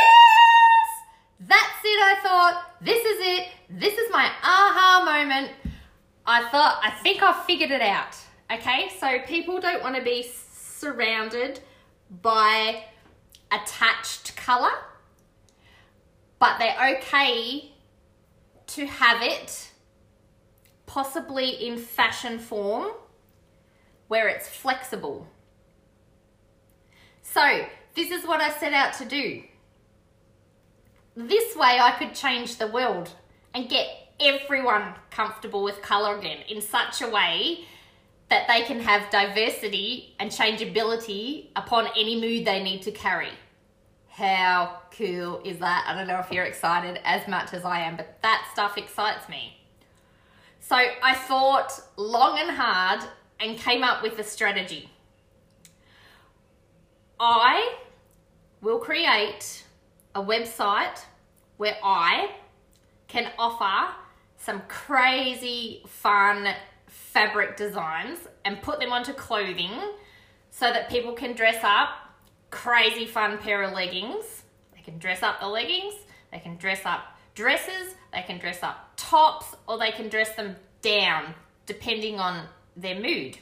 That's 1.40 1.80
it, 1.82 1.98
I 1.98 2.18
thought. 2.22 2.76
This 2.82 3.02
is 3.02 3.26
it. 3.26 3.48
This 3.70 3.94
is 3.94 4.10
my 4.12 4.30
aha 4.42 5.02
moment. 5.02 5.50
I 6.26 6.46
thought, 6.50 6.78
I 6.84 6.90
think 6.90 7.22
I've 7.22 7.46
figured 7.46 7.70
it 7.70 7.80
out. 7.80 8.14
Okay, 8.52 8.90
so 9.00 9.20
people 9.20 9.60
don't 9.60 9.82
want 9.82 9.96
to 9.96 10.02
be 10.02 10.30
surrounded 10.52 11.60
by 12.20 12.84
attached 13.50 14.36
color, 14.36 14.72
but 16.38 16.58
they're 16.58 16.98
okay 16.98 17.72
to 18.66 18.86
have 18.86 19.22
it 19.22 19.70
possibly 20.84 21.48
in 21.66 21.78
fashion 21.78 22.38
form 22.38 22.90
where 24.08 24.28
it's 24.28 24.50
flexible. 24.50 25.26
So, 27.22 27.64
this 27.94 28.10
is 28.10 28.26
what 28.26 28.42
I 28.42 28.50
set 28.50 28.74
out 28.74 28.92
to 28.94 29.06
do. 29.06 29.44
This 31.14 31.54
way 31.54 31.78
I 31.80 31.92
could 31.98 32.14
change 32.14 32.56
the 32.56 32.66
world 32.66 33.10
and 33.54 33.68
get 33.68 33.86
everyone 34.18 34.94
comfortable 35.10 35.62
with 35.62 35.82
color 35.82 36.16
again 36.16 36.38
in 36.48 36.60
such 36.60 37.02
a 37.02 37.08
way 37.08 37.64
that 38.30 38.48
they 38.48 38.62
can 38.62 38.80
have 38.80 39.10
diversity 39.10 40.14
and 40.18 40.32
changeability 40.32 41.50
upon 41.54 41.88
any 41.96 42.18
mood 42.18 42.46
they 42.46 42.62
need 42.62 42.80
to 42.82 42.90
carry. 42.90 43.28
How 44.08 44.80
cool 44.96 45.42
is 45.44 45.58
that? 45.58 45.84
I 45.86 45.94
don't 45.94 46.06
know 46.06 46.18
if 46.18 46.30
you're 46.30 46.44
excited 46.44 47.00
as 47.04 47.28
much 47.28 47.52
as 47.52 47.64
I 47.64 47.80
am, 47.80 47.96
but 47.96 48.18
that 48.22 48.48
stuff 48.52 48.78
excites 48.78 49.28
me. 49.28 49.58
So 50.60 50.76
I 50.76 51.14
thought 51.14 51.78
long 51.96 52.38
and 52.38 52.50
hard 52.50 53.04
and 53.38 53.58
came 53.58 53.82
up 53.82 54.02
with 54.02 54.18
a 54.18 54.24
strategy. 54.24 54.88
I 57.20 57.74
will 58.62 58.78
create 58.78 59.61
a 60.14 60.22
website 60.22 61.00
where 61.56 61.76
I 61.82 62.30
can 63.08 63.30
offer 63.38 63.94
some 64.36 64.62
crazy 64.68 65.82
fun 65.86 66.48
fabric 66.86 67.56
designs 67.56 68.18
and 68.44 68.60
put 68.62 68.80
them 68.80 68.92
onto 68.92 69.12
clothing 69.12 69.72
so 70.50 70.72
that 70.72 70.90
people 70.90 71.12
can 71.12 71.34
dress 71.34 71.62
up 71.62 71.90
crazy 72.50 73.06
fun 73.06 73.38
pair 73.38 73.62
of 73.62 73.72
leggings. 73.72 74.42
They 74.74 74.82
can 74.82 74.98
dress 74.98 75.22
up 75.22 75.40
the 75.40 75.48
leggings, 75.48 75.94
they 76.30 76.38
can 76.38 76.56
dress 76.56 76.80
up 76.84 77.00
dresses, 77.34 77.94
they 78.12 78.22
can 78.22 78.38
dress 78.38 78.62
up 78.62 78.92
tops, 78.96 79.54
or 79.66 79.78
they 79.78 79.90
can 79.90 80.08
dress 80.08 80.34
them 80.34 80.56
down 80.82 81.34
depending 81.66 82.18
on 82.18 82.46
their 82.76 82.98
mood. 82.98 83.38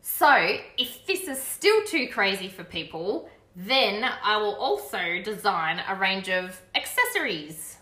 So, 0.00 0.58
if 0.76 1.06
this 1.06 1.28
is 1.28 1.40
still 1.40 1.84
too 1.84 2.08
crazy 2.08 2.48
for 2.48 2.64
people, 2.64 3.30
then 3.56 4.04
I 4.04 4.36
will 4.36 4.54
also 4.54 5.20
design 5.22 5.80
a 5.88 5.94
range 5.96 6.28
of 6.28 6.60
accessories 6.74 7.78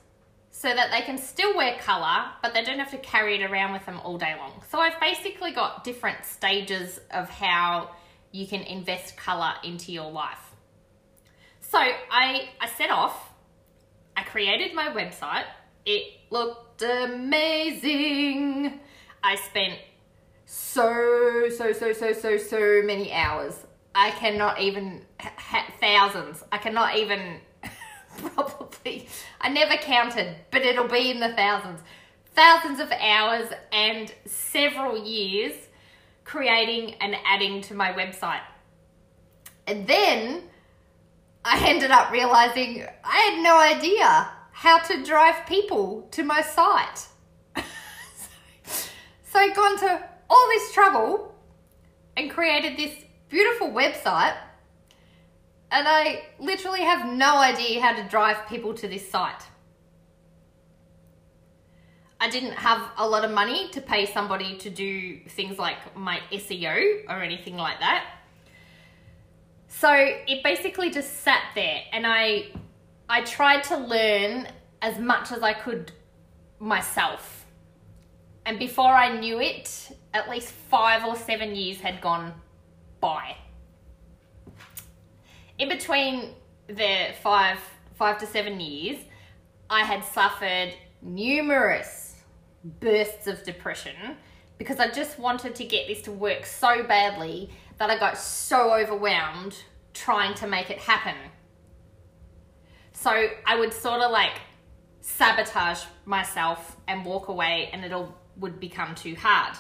so 0.51 0.75
that 0.75 0.91
they 0.91 1.03
can 1.03 1.19
still 1.19 1.57
wear 1.57 1.79
colour, 1.79 2.31
but 2.43 2.53
they 2.53 2.65
don't 2.65 2.81
have 2.81 2.91
to 2.91 2.99
carry 2.99 3.41
it 3.41 3.49
around 3.49 3.73
with 3.73 3.87
them 3.87 4.01
all 4.03 4.19
day 4.19 4.35
long. 4.37 4.61
So 4.71 4.81
I've 4.81 4.99
basically 4.99 5.53
got 5.53 5.85
different 5.85 6.25
stages 6.25 6.99
of 7.13 7.31
how 7.31 7.91
you 8.33 8.47
can 8.47 8.63
invest 8.63 9.17
colour 9.17 9.53
into 9.63 9.93
your 9.93 10.11
life. 10.11 10.55
So 11.61 11.79
I, 11.79 12.49
I 12.61 12.69
set 12.77 12.91
off, 12.91 13.31
I 14.17 14.25
created 14.25 14.75
my 14.75 14.89
website, 14.89 15.45
it 15.87 16.15
looked 16.31 16.83
amazing. 16.83 18.81
I 19.23 19.37
spent 19.37 19.79
so, 20.45 21.49
so, 21.57 21.73
so, 21.73 21.93
so, 21.93 22.13
so, 22.13 22.37
so 22.37 22.83
many 22.85 23.13
hours 23.13 23.55
I 24.01 24.13
cannot 24.13 24.61
even 24.61 25.05
thousands. 25.81 26.45
I 26.53 26.59
cannot 26.59 26.97
even 26.97 27.41
probably. 28.17 29.09
I 29.41 29.49
never 29.49 29.75
counted, 29.75 30.37
but 30.53 30.63
it'll 30.63 30.87
be 30.87 31.11
in 31.11 31.19
the 31.19 31.33
thousands. 31.33 31.81
Thousands 32.33 32.79
of 32.79 32.93
hours 32.93 33.49
and 33.73 34.15
several 34.25 35.05
years 35.05 35.53
creating 36.23 36.95
and 37.01 37.17
adding 37.27 37.61
to 37.63 37.75
my 37.75 37.93
website. 37.93 38.43
And 39.67 39.89
then 39.89 40.45
I 41.45 41.69
ended 41.69 41.91
up 41.91 42.13
realizing 42.13 42.87
I 43.03 43.17
had 43.17 43.43
no 43.43 43.59
idea 43.59 44.31
how 44.53 44.79
to 44.79 45.03
drive 45.03 45.45
people 45.49 46.07
to 46.13 46.23
my 46.23 46.41
site. 46.41 47.09
so 48.65 49.41
I'd 49.41 49.57
gone 49.57 49.77
to 49.81 50.09
all 50.31 50.49
this 50.51 50.73
trouble 50.73 51.35
and 52.17 52.31
created 52.31 52.77
this 52.77 52.95
beautiful 53.29 53.71
website 53.71 54.37
and 55.71 55.87
I 55.87 56.23
literally 56.39 56.81
have 56.81 57.13
no 57.13 57.37
idea 57.37 57.81
how 57.81 57.95
to 57.95 58.09
drive 58.09 58.49
people 58.49 58.73
to 58.75 58.89
this 58.89 59.09
site. 59.11 59.43
I 62.21 62.29
didn't 62.31 62.55
have 62.55 62.83
a 62.97 63.07
lot 63.07 63.25
of 63.25 63.31
money 63.31 63.69
to 63.71 63.81
pay 63.81 64.07
somebody 64.07 64.57
to 64.59 64.71
do 64.71 65.21
things 65.29 65.59
like 65.59 65.97
my 65.97 66.21
SEO 66.33 67.05
or 67.09 67.23
anything 67.23 67.57
like 67.57 67.79
that. 67.81 68.05
so 69.69 69.93
it 69.93 70.43
basically 70.43 70.91
just 70.91 71.23
sat 71.23 71.43
there 71.55 71.83
and 71.93 72.07
I 72.07 72.51
I 73.09 73.23
tried 73.23 73.63
to 73.65 73.77
learn 73.77 74.49
as 74.83 74.99
much 74.99 75.33
as 75.33 75.43
I 75.43 75.53
could 75.53 75.93
myself. 76.59 77.47
And 78.45 78.59
before 78.59 78.95
I 78.95 79.19
knew 79.19 79.41
it, 79.41 79.91
at 80.13 80.29
least 80.29 80.51
5 80.51 81.05
or 81.05 81.17
7 81.17 81.55
years 81.55 81.81
had 81.81 82.01
gone 82.01 82.35
by. 83.01 83.37
In 85.59 85.69
between 85.69 86.35
the 86.67 87.09
5 87.23 87.59
5 87.95 88.19
to 88.19 88.27
7 88.27 88.61
years, 88.61 88.99
I 89.69 89.83
had 89.83 90.05
suffered 90.05 90.73
numerous 91.03 92.17
bursts 92.81 93.27
of 93.27 93.43
depression 93.43 94.17
because 94.57 94.79
I 94.79 94.91
just 94.91 95.19
wanted 95.19 95.55
to 95.57 95.65
get 95.65 95.89
this 95.89 96.03
to 96.03 96.13
work 96.13 96.47
so 96.47 96.83
badly 96.83 97.51
that 97.79 97.91
I 97.91 97.99
got 97.99 98.19
so 98.19 98.73
overwhelmed 98.75 99.57
trying 99.95 100.35
to 100.35 100.47
make 100.47 100.71
it 100.71 100.79
happen. 100.79 101.17
So 102.93 103.29
I 103.47 103.59
would 103.59 103.73
sort 103.73 104.01
of 104.01 104.11
like 104.11 104.41
sabotage 105.01 105.85
myself 106.05 106.77
and 106.89 107.05
walk 107.05 107.29
away 107.29 107.71
and 107.73 107.85
it 107.85 107.93
all 107.93 108.15
would 108.37 108.61
become 108.61 108.95
too 108.95 109.15
hard. 109.15 109.57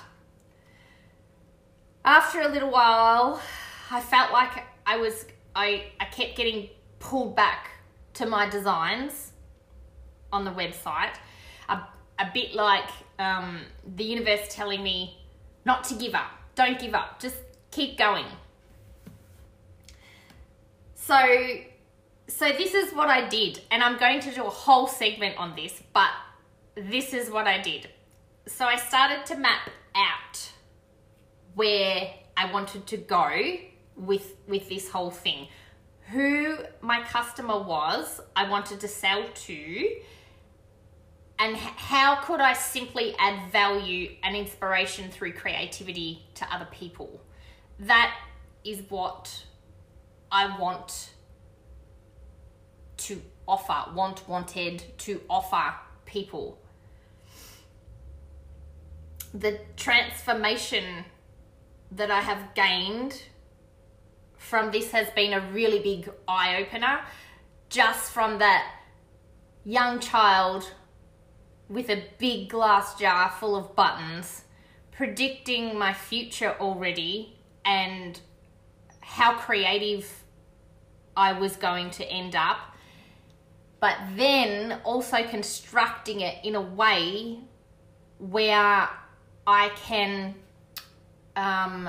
After 2.04 2.40
a 2.40 2.48
little 2.48 2.70
while, 2.70 3.40
I 3.90 4.00
felt 4.00 4.32
like 4.32 4.64
I 4.86 4.96
was 4.96 5.26
I, 5.54 5.86
I 5.98 6.04
kept 6.04 6.36
getting 6.36 6.68
pulled 7.00 7.34
back 7.34 7.70
to 8.14 8.26
my 8.26 8.48
designs 8.48 9.32
on 10.32 10.44
the 10.44 10.50
website. 10.50 11.14
A, 11.68 11.80
a 12.18 12.30
bit 12.32 12.54
like 12.54 12.88
um, 13.18 13.62
the 13.96 14.04
universe 14.04 14.40
telling 14.50 14.82
me 14.82 15.18
not 15.64 15.84
to 15.84 15.94
give 15.94 16.14
up. 16.14 16.30
Don't 16.54 16.78
give 16.78 16.94
up. 16.94 17.20
Just 17.20 17.36
keep 17.70 17.98
going. 17.98 18.26
So, 20.94 21.18
so 22.26 22.48
this 22.52 22.74
is 22.74 22.92
what 22.92 23.08
I 23.08 23.28
did, 23.28 23.60
and 23.70 23.82
I'm 23.82 23.98
going 23.98 24.20
to 24.20 24.30
do 24.30 24.44
a 24.44 24.50
whole 24.50 24.86
segment 24.86 25.38
on 25.38 25.56
this, 25.56 25.82
but 25.92 26.10
this 26.76 27.14
is 27.14 27.30
what 27.30 27.46
I 27.46 27.60
did. 27.60 27.88
So 28.46 28.64
I 28.66 28.76
started 28.76 29.24
to 29.26 29.36
map 29.36 29.70
out 29.94 30.50
where 31.58 32.08
I 32.36 32.52
wanted 32.52 32.86
to 32.86 32.96
go 32.96 33.28
with 33.96 34.36
with 34.46 34.68
this 34.68 34.88
whole 34.88 35.10
thing. 35.10 35.48
Who 36.12 36.58
my 36.80 37.02
customer 37.02 37.60
was, 37.60 38.20
I 38.36 38.48
wanted 38.48 38.78
to 38.80 38.88
sell 38.88 39.24
to, 39.46 39.88
and 41.40 41.56
how 41.56 42.22
could 42.22 42.40
I 42.40 42.52
simply 42.52 43.14
add 43.18 43.50
value 43.50 44.12
and 44.22 44.36
inspiration 44.36 45.10
through 45.10 45.32
creativity 45.32 46.22
to 46.36 46.54
other 46.54 46.68
people? 46.70 47.20
That 47.80 48.14
is 48.64 48.82
what 48.88 49.44
I 50.30 50.58
want 50.58 51.10
to 52.98 53.20
offer, 53.48 53.90
want, 53.94 54.28
wanted 54.28 54.84
to 54.98 55.20
offer 55.28 55.74
people. 56.06 56.58
The 59.34 59.58
transformation 59.76 61.04
that 61.92 62.10
I 62.10 62.20
have 62.20 62.54
gained 62.54 63.22
from 64.36 64.70
this 64.70 64.92
has 64.92 65.10
been 65.10 65.32
a 65.32 65.40
really 65.52 65.80
big 65.80 66.10
eye 66.26 66.62
opener 66.62 67.00
just 67.68 68.12
from 68.12 68.38
that 68.38 68.74
young 69.64 69.98
child 69.98 70.72
with 71.68 71.90
a 71.90 72.04
big 72.18 72.48
glass 72.48 72.94
jar 72.94 73.30
full 73.30 73.56
of 73.56 73.76
buttons 73.76 74.44
predicting 74.98 75.78
my 75.78 75.92
future 75.92 76.56
already 76.58 77.38
and 77.64 78.20
how 79.00 79.32
creative 79.34 80.24
I 81.16 81.32
was 81.32 81.54
going 81.54 81.90
to 81.92 82.04
end 82.04 82.34
up, 82.34 82.58
but 83.80 83.96
then 84.16 84.80
also 84.84 85.22
constructing 85.22 86.20
it 86.20 86.44
in 86.44 86.56
a 86.56 86.60
way 86.60 87.38
where 88.18 88.88
I 89.46 89.68
can 89.76 90.34
um, 91.38 91.88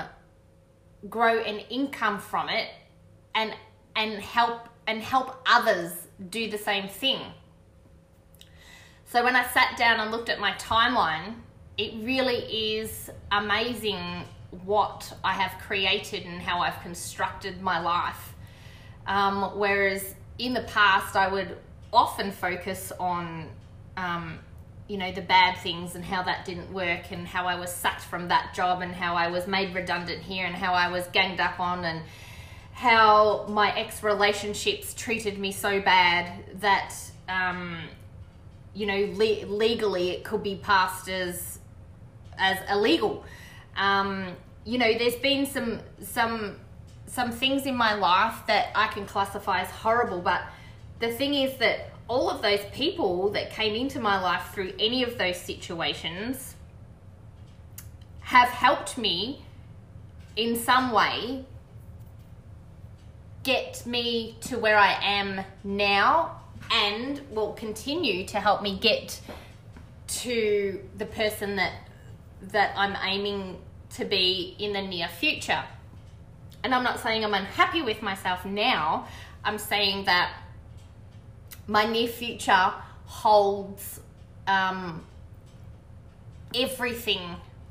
grow 1.08 1.40
an 1.40 1.58
income 1.70 2.18
from 2.18 2.48
it 2.48 2.68
and 3.34 3.52
and 3.96 4.20
help 4.20 4.68
and 4.86 5.02
help 5.02 5.42
others 5.46 5.92
do 6.30 6.48
the 6.48 6.58
same 6.58 6.88
thing. 6.88 7.20
So 9.06 9.24
when 9.24 9.34
I 9.34 9.44
sat 9.48 9.76
down 9.76 9.98
and 9.98 10.10
looked 10.12 10.28
at 10.28 10.38
my 10.38 10.52
timeline, 10.52 11.34
it 11.76 11.92
really 12.04 12.76
is 12.78 13.10
amazing 13.32 13.98
what 14.64 15.12
I 15.24 15.32
have 15.32 15.60
created 15.60 16.26
and 16.26 16.40
how 16.40 16.60
I've 16.60 16.80
constructed 16.82 17.60
my 17.60 17.80
life. 17.80 18.34
Um, 19.06 19.58
whereas 19.58 20.14
in 20.38 20.54
the 20.54 20.62
past, 20.62 21.16
I 21.16 21.26
would 21.26 21.56
often 21.92 22.30
focus 22.30 22.92
on, 23.00 23.48
um, 23.96 24.38
you 24.90 24.98
know, 24.98 25.12
the 25.12 25.22
bad 25.22 25.56
things 25.58 25.94
and 25.94 26.04
how 26.04 26.20
that 26.24 26.44
didn't 26.44 26.72
work 26.72 27.12
and 27.12 27.24
how 27.24 27.46
I 27.46 27.54
was 27.54 27.70
sacked 27.70 28.02
from 28.02 28.26
that 28.26 28.54
job 28.54 28.82
and 28.82 28.92
how 28.92 29.14
I 29.14 29.28
was 29.28 29.46
made 29.46 29.72
redundant 29.72 30.20
here 30.20 30.44
and 30.44 30.52
how 30.52 30.72
I 30.72 30.88
was 30.88 31.06
ganged 31.12 31.38
up 31.38 31.60
on 31.60 31.84
and 31.84 32.02
how 32.72 33.46
my 33.48 33.70
ex 33.78 34.02
relationships 34.02 34.92
treated 34.92 35.38
me 35.38 35.52
so 35.52 35.80
bad 35.80 36.60
that, 36.60 36.92
um, 37.28 37.78
you 38.74 38.86
know, 38.86 39.12
le- 39.14 39.46
legally 39.46 40.10
it 40.10 40.24
could 40.24 40.42
be 40.42 40.56
passed 40.56 41.08
as 41.08 41.60
as 42.36 42.58
illegal. 42.68 43.24
Um, 43.76 44.32
you 44.64 44.76
know, 44.76 44.92
there's 44.98 45.14
been 45.14 45.46
some 45.46 45.78
some 46.02 46.56
some 47.06 47.30
things 47.30 47.64
in 47.64 47.76
my 47.76 47.94
life 47.94 48.42
that 48.48 48.72
I 48.74 48.88
can 48.88 49.06
classify 49.06 49.60
as 49.60 49.70
horrible, 49.70 50.20
but 50.20 50.42
the 50.98 51.12
thing 51.12 51.34
is 51.34 51.58
that 51.58 51.89
all 52.10 52.28
of 52.28 52.42
those 52.42 52.58
people 52.72 53.30
that 53.30 53.50
came 53.50 53.76
into 53.76 54.00
my 54.00 54.20
life 54.20 54.52
through 54.52 54.72
any 54.80 55.04
of 55.04 55.16
those 55.16 55.36
situations 55.36 56.56
have 58.18 58.48
helped 58.48 58.98
me 58.98 59.40
in 60.34 60.56
some 60.56 60.90
way 60.90 61.44
get 63.44 63.86
me 63.86 64.34
to 64.40 64.58
where 64.58 64.76
I 64.76 64.94
am 65.00 65.44
now 65.62 66.40
and 66.72 67.20
will 67.30 67.52
continue 67.52 68.26
to 68.26 68.40
help 68.40 68.60
me 68.60 68.76
get 68.76 69.20
to 70.08 70.80
the 70.98 71.06
person 71.06 71.54
that 71.56 71.74
that 72.42 72.72
I'm 72.76 72.96
aiming 73.04 73.56
to 73.90 74.04
be 74.04 74.56
in 74.58 74.72
the 74.72 74.82
near 74.82 75.06
future. 75.06 75.62
And 76.64 76.74
I'm 76.74 76.82
not 76.82 76.98
saying 76.98 77.24
I'm 77.24 77.34
unhappy 77.34 77.82
with 77.82 78.02
myself 78.02 78.44
now, 78.44 79.06
I'm 79.44 79.58
saying 79.58 80.06
that 80.06 80.32
my 81.70 81.84
near 81.84 82.08
future 82.08 82.72
holds 83.06 84.00
um, 84.48 85.04
everything, 86.52 87.20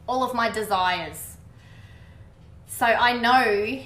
all 0.08 0.24
of 0.24 0.34
my 0.34 0.50
desires. 0.50 1.36
So 2.68 2.86
I 2.86 3.18
know 3.18 3.82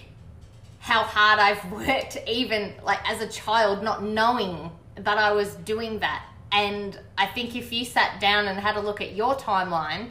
how 0.77 1.01
hard 1.01 1.39
I've 1.39 1.71
worked, 1.87 2.17
even 2.27 2.73
like 2.83 2.99
as 3.09 3.21
a 3.23 3.27
child, 3.27 3.81
not 3.81 4.03
knowing 4.03 4.69
that 4.95 5.17
I 5.17 5.31
was 5.31 5.55
doing 5.55 5.97
that. 5.99 6.23
And 6.51 6.99
I 7.17 7.25
think 7.25 7.55
if 7.55 7.73
you 7.73 7.83
sat 7.83 8.21
down 8.21 8.47
and 8.47 8.59
had 8.59 8.75
a 8.75 8.81
look 8.81 9.01
at 9.01 9.15
your 9.15 9.33
timeline, 9.33 10.09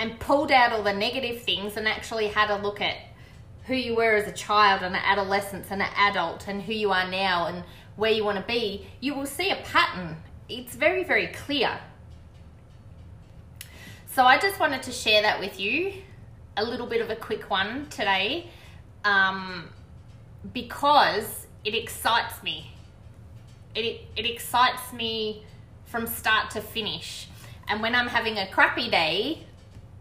and 0.00 0.18
pulled 0.18 0.50
out 0.50 0.72
all 0.72 0.82
the 0.82 0.94
negative 0.94 1.42
things 1.42 1.76
and 1.76 1.86
actually 1.86 2.28
had 2.28 2.48
a 2.48 2.56
look 2.56 2.80
at 2.80 2.96
who 3.70 3.76
you 3.76 3.94
were 3.94 4.16
as 4.16 4.26
a 4.26 4.32
child 4.32 4.82
and 4.82 4.96
an 4.96 5.02
adolescence 5.04 5.68
and 5.70 5.80
an 5.80 5.88
adult 5.96 6.48
and 6.48 6.60
who 6.62 6.72
you 6.72 6.90
are 6.90 7.08
now 7.08 7.46
and 7.46 7.62
where 7.94 8.10
you 8.10 8.24
want 8.24 8.36
to 8.36 8.42
be, 8.42 8.84
you 8.98 9.14
will 9.14 9.26
see 9.26 9.48
a 9.48 9.56
pattern. 9.62 10.16
It's 10.48 10.74
very, 10.74 11.04
very 11.04 11.28
clear. 11.28 11.78
So 14.08 14.24
I 14.24 14.38
just 14.38 14.58
wanted 14.58 14.82
to 14.82 14.90
share 14.90 15.22
that 15.22 15.38
with 15.38 15.60
you, 15.60 15.92
a 16.56 16.64
little 16.64 16.88
bit 16.88 17.00
of 17.00 17.10
a 17.10 17.14
quick 17.14 17.48
one 17.48 17.86
today, 17.90 18.50
um, 19.04 19.68
because 20.52 21.46
it 21.64 21.76
excites 21.76 22.42
me. 22.42 22.72
It, 23.76 24.00
it 24.16 24.26
excites 24.26 24.92
me 24.92 25.44
from 25.84 26.08
start 26.08 26.50
to 26.50 26.60
finish. 26.60 27.28
And 27.68 27.80
when 27.80 27.94
I'm 27.94 28.08
having 28.08 28.36
a 28.36 28.48
crappy 28.48 28.90
day, 28.90 29.46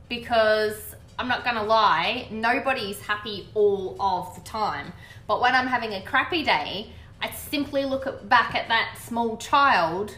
because 0.08 0.89
I'm 1.20 1.28
not 1.28 1.44
gonna 1.44 1.66
lie, 1.66 2.30
nobody's 2.32 3.02
happy 3.02 3.50
all 3.54 3.98
of 4.00 4.34
the 4.36 4.42
time. 4.42 4.94
But 5.28 5.42
when 5.42 5.54
I'm 5.54 5.68
having 5.68 5.92
a 5.92 6.02
crappy 6.02 6.46
day, 6.46 6.94
I 7.22 7.30
simply 7.32 7.84
look 7.84 8.08
at, 8.08 8.30
back 8.30 8.56
at 8.56 8.70
that 8.70 8.98
small 9.04 9.36
child 9.36 10.16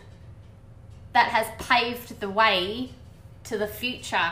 that 1.14 1.30
has 1.30 1.48
paved 1.58 2.20
the 2.20 2.30
way 2.30 2.92
to 3.46 3.58
the 3.58 3.66
future 3.66 4.32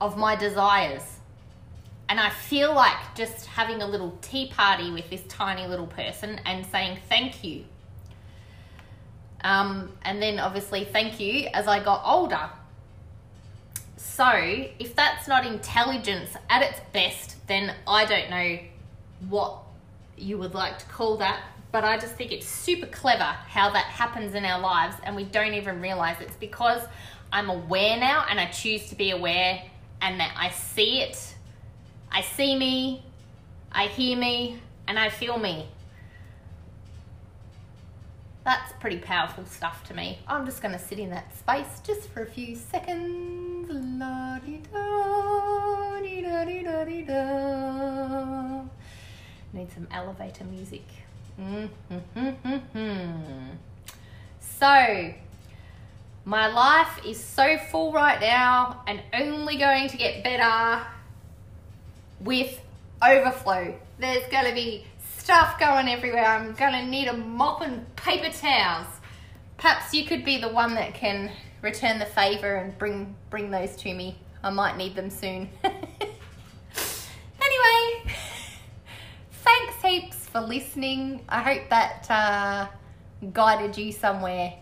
of 0.00 0.16
my 0.16 0.36
desires. 0.36 1.02
And 2.08 2.18
I 2.18 2.30
feel 2.30 2.74
like 2.74 3.14
just 3.14 3.44
having 3.44 3.82
a 3.82 3.86
little 3.86 4.16
tea 4.22 4.48
party 4.48 4.90
with 4.90 5.10
this 5.10 5.22
tiny 5.28 5.66
little 5.66 5.86
person 5.86 6.40
and 6.46 6.64
saying 6.64 7.00
thank 7.10 7.44
you. 7.44 7.66
Um, 9.44 9.92
and 10.00 10.22
then 10.22 10.38
obviously 10.38 10.84
thank 10.84 11.20
you 11.20 11.48
as 11.52 11.68
I 11.68 11.84
got 11.84 12.00
older 12.06 12.48
so, 13.96 14.30
if 14.78 14.94
that's 14.94 15.26
not 15.26 15.46
intelligence 15.46 16.30
at 16.50 16.62
its 16.62 16.80
best, 16.92 17.36
then 17.46 17.74
I 17.86 18.04
don't 18.04 18.30
know 18.30 18.58
what 19.28 19.58
you 20.18 20.38
would 20.38 20.54
like 20.54 20.78
to 20.78 20.86
call 20.86 21.16
that. 21.18 21.40
But 21.72 21.84
I 21.84 21.98
just 21.98 22.14
think 22.14 22.30
it's 22.30 22.46
super 22.46 22.86
clever 22.86 23.24
how 23.24 23.70
that 23.70 23.86
happens 23.86 24.34
in 24.34 24.44
our 24.44 24.60
lives 24.60 24.96
and 25.02 25.16
we 25.16 25.24
don't 25.24 25.54
even 25.54 25.80
realize 25.80 26.20
it's 26.20 26.36
because 26.36 26.82
I'm 27.32 27.50
aware 27.50 27.98
now 27.98 28.24
and 28.30 28.38
I 28.38 28.46
choose 28.46 28.88
to 28.90 28.94
be 28.94 29.10
aware 29.10 29.62
and 30.00 30.20
that 30.20 30.34
I 30.38 30.50
see 30.50 31.00
it. 31.00 31.34
I 32.10 32.20
see 32.20 32.56
me, 32.56 33.02
I 33.72 33.86
hear 33.86 34.16
me, 34.16 34.58
and 34.86 34.98
I 34.98 35.08
feel 35.08 35.38
me. 35.38 35.68
That's 38.44 38.72
pretty 38.80 38.98
powerful 38.98 39.44
stuff 39.44 39.84
to 39.88 39.94
me. 39.94 40.18
I'm 40.28 40.46
just 40.46 40.62
going 40.62 40.72
to 40.72 40.78
sit 40.78 40.98
in 40.98 41.10
that 41.10 41.36
space 41.36 41.80
just 41.84 42.08
for 42.08 42.22
a 42.22 42.26
few 42.26 42.54
seconds. 42.54 43.45
La-di-da, 43.68 44.80
di-da-di-da-di-da. 46.00 47.22
Need 49.52 49.72
some 49.72 49.88
elevator 49.90 50.44
music. 50.44 50.84
So, 54.40 55.14
my 56.24 56.46
life 56.46 57.04
is 57.04 57.22
so 57.22 57.58
full 57.70 57.92
right 57.92 58.20
now 58.20 58.82
and 58.86 59.02
only 59.12 59.56
going 59.56 59.88
to 59.88 59.96
get 59.96 60.22
better 60.22 60.86
with 62.20 62.60
overflow. 63.02 63.74
There's 63.98 64.26
going 64.30 64.46
to 64.46 64.54
be 64.54 64.84
stuff 65.18 65.58
going 65.58 65.88
everywhere. 65.88 66.24
I'm 66.24 66.52
going 66.54 66.72
to 66.72 66.86
need 66.86 67.08
a 67.08 67.16
mop 67.16 67.62
and 67.62 67.96
paper 67.96 68.30
towels. 68.30 68.86
Perhaps 69.56 69.92
you 69.92 70.04
could 70.04 70.24
be 70.24 70.40
the 70.40 70.48
one 70.48 70.74
that 70.76 70.94
can 70.94 71.32
return 71.62 71.98
the 71.98 72.06
favor 72.06 72.56
and 72.56 72.76
bring 72.78 73.14
bring 73.30 73.50
those 73.50 73.76
to 73.76 73.92
me. 73.94 74.18
I 74.42 74.50
might 74.50 74.76
need 74.76 74.94
them 74.94 75.10
soon. 75.10 75.48
anyway, 75.64 75.82
thanks 79.32 79.82
heaps 79.82 80.26
for 80.26 80.40
listening. 80.40 81.24
I 81.28 81.42
hope 81.42 81.68
that 81.70 82.10
uh, 82.10 82.68
guided 83.32 83.76
you 83.76 83.92
somewhere 83.92 84.54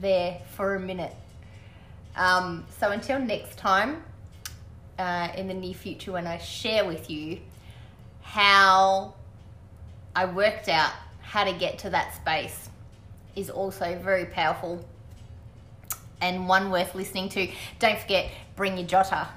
there 0.00 0.40
for 0.56 0.74
a 0.74 0.80
minute. 0.80 1.14
Um, 2.16 2.66
so 2.78 2.90
until 2.90 3.18
next 3.18 3.56
time, 3.58 4.02
uh, 4.98 5.28
in 5.36 5.48
the 5.48 5.54
near 5.54 5.74
future, 5.74 6.12
when 6.12 6.26
I 6.26 6.38
share 6.38 6.84
with 6.84 7.10
you 7.10 7.40
how 8.22 9.14
I 10.14 10.26
worked 10.26 10.68
out 10.68 10.92
how 11.22 11.44
to 11.44 11.52
get 11.52 11.78
to 11.80 11.90
that 11.90 12.14
space, 12.14 12.68
is 13.36 13.48
also 13.48 13.98
very 14.02 14.26
powerful 14.26 14.84
and 16.20 16.48
one 16.48 16.70
worth 16.70 16.94
listening 16.94 17.28
to. 17.30 17.48
Don't 17.78 17.98
forget, 17.98 18.30
bring 18.56 18.76
your 18.78 18.86
jotter. 18.86 19.28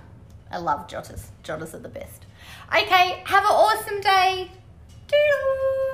I 0.51 0.57
love 0.57 0.87
jotters. 0.87 1.31
Jotters 1.41 1.73
are 1.73 1.79
the 1.79 1.89
best. 1.89 2.25
Okay, 2.69 3.21
have 3.25 3.43
an 3.43 3.49
awesome 3.49 4.01
day. 4.01 4.51
Doodle. 5.07 5.92